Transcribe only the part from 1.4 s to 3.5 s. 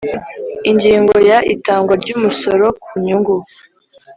itangwa ry umusoro ku nyungu